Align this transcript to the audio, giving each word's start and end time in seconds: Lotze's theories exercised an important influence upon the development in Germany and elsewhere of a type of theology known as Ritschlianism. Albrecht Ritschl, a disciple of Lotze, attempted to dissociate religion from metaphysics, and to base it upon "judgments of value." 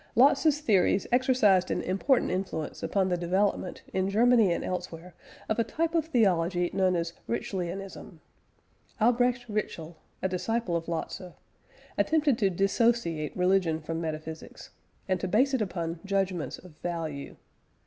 Lotze's 0.15 0.61
theories 0.61 1.05
exercised 1.11 1.69
an 1.69 1.83
important 1.83 2.31
influence 2.31 2.81
upon 2.81 3.09
the 3.09 3.17
development 3.17 3.83
in 3.93 4.09
Germany 4.09 4.51
and 4.51 4.63
elsewhere 4.65 5.13
of 5.47 5.59
a 5.59 5.63
type 5.63 5.93
of 5.93 6.05
theology 6.05 6.71
known 6.73 6.95
as 6.95 7.13
Ritschlianism. 7.29 8.19
Albrecht 8.99 9.47
Ritschl, 9.47 9.97
a 10.23 10.27
disciple 10.27 10.75
of 10.75 10.87
Lotze, 10.87 11.33
attempted 11.99 12.39
to 12.39 12.49
dissociate 12.49 13.37
religion 13.37 13.79
from 13.79 14.01
metaphysics, 14.01 14.71
and 15.07 15.19
to 15.19 15.27
base 15.27 15.53
it 15.53 15.61
upon 15.61 15.99
"judgments 16.03 16.57
of 16.57 16.71
value." 16.79 17.35